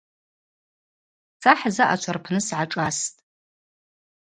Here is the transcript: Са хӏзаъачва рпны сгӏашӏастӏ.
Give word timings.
Са 1.41 1.51
хӏзаъачва 1.59 2.13
рпны 2.15 2.39
сгӏашӏастӏ. 2.47 3.17